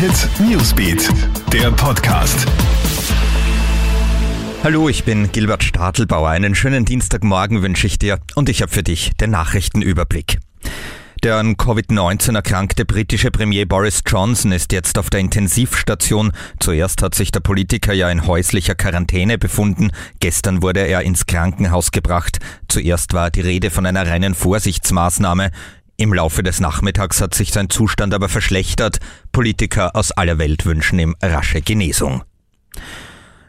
[0.00, 1.10] Hit Newsbeat,
[1.52, 2.46] der Podcast.
[4.64, 6.30] Hallo, ich bin Gilbert Stadelbauer.
[6.30, 10.38] Einen schönen Dienstagmorgen wünsche ich dir und ich habe für dich den Nachrichtenüberblick.
[11.22, 16.32] Der an Covid-19 erkrankte britische Premier Boris Johnson ist jetzt auf der Intensivstation.
[16.60, 19.90] Zuerst hat sich der Politiker ja in häuslicher Quarantäne befunden.
[20.20, 22.38] Gestern wurde er ins Krankenhaus gebracht.
[22.68, 25.50] Zuerst war die Rede von einer reinen Vorsichtsmaßnahme.
[26.00, 29.00] Im Laufe des Nachmittags hat sich sein Zustand aber verschlechtert.
[29.32, 32.24] Politiker aus aller Welt wünschen ihm rasche Genesung.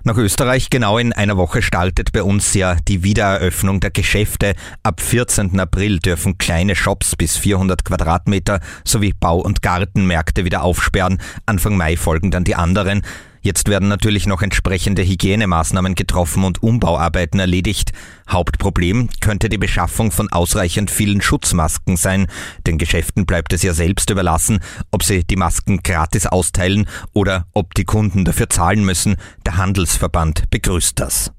[0.04, 4.55] Nach Österreich genau in einer Woche startet bei uns ja die Wiedereröffnung der Geschäfte.
[4.84, 5.62] Ab 14.
[5.62, 11.20] April dürfen kleine Shops bis 400 Quadratmeter sowie Bau- und Gartenmärkte wieder aufsperren.
[11.46, 13.04] Anfang Mai folgen dann die anderen.
[13.41, 17.91] Jetzt werden natürlich noch entsprechende Hygienemaßnahmen getroffen und Umbauarbeiten erledigt.
[18.30, 22.27] Hauptproblem könnte die Beschaffung von ausreichend vielen Schutzmasken sein.
[22.68, 24.59] Den Geschäften bleibt es ja selbst überlassen,
[24.91, 29.16] ob sie die Masken gratis austeilen oder ob die Kunden dafür zahlen müssen.
[29.46, 31.32] Der Handelsverband begrüßt das.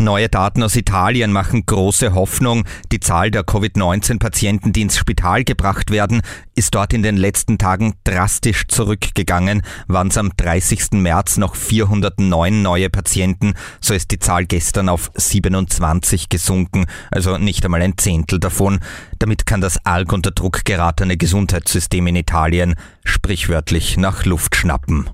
[0.00, 2.62] Neue Daten aus Italien machen große Hoffnung.
[2.92, 6.22] Die Zahl der Covid-19-Patienten, die ins Spital gebracht werden,
[6.54, 9.62] ist dort in den letzten Tagen drastisch zurückgegangen.
[9.88, 10.92] Waren es am 30.
[10.92, 17.64] März noch 409 neue Patienten, so ist die Zahl gestern auf 27 gesunken, also nicht
[17.64, 18.78] einmal ein Zehntel davon.
[19.18, 25.10] Damit kann das arg unter Druck geratene Gesundheitssystem in Italien sprichwörtlich nach Luft schnappen.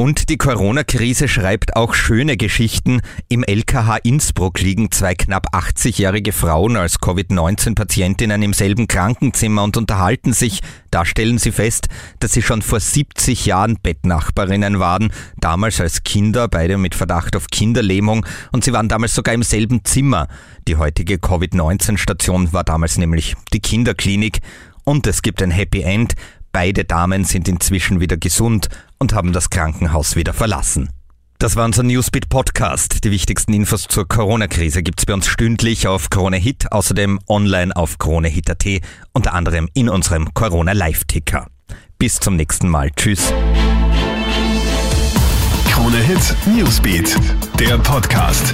[0.00, 3.02] Und die Corona-Krise schreibt auch schöne Geschichten.
[3.28, 10.32] Im LKH Innsbruck liegen zwei knapp 80-jährige Frauen als Covid-19-Patientinnen im selben Krankenzimmer und unterhalten
[10.32, 10.60] sich.
[10.90, 16.48] Da stellen sie fest, dass sie schon vor 70 Jahren Bettnachbarinnen waren, damals als Kinder,
[16.48, 20.28] beide mit Verdacht auf Kinderlähmung und sie waren damals sogar im selben Zimmer.
[20.66, 24.38] Die heutige Covid-19-Station war damals nämlich die Kinderklinik.
[24.84, 26.14] Und es gibt ein Happy End.
[26.52, 30.90] Beide Damen sind inzwischen wieder gesund und haben das Krankenhaus wieder verlassen.
[31.40, 33.02] Das war unser Newsbeat Podcast.
[33.02, 37.96] Die wichtigsten Infos zur Corona-Krise gibt's bei uns stündlich auf Krone Hit, außerdem online auf
[37.96, 41.46] KroneHit.at, unter anderem in unserem Corona Live-Ticker.
[41.98, 42.90] Bis zum nächsten Mal.
[42.94, 43.32] Tschüss.
[45.70, 47.16] Krone Hit Newsbeat,
[47.58, 48.52] der Podcast.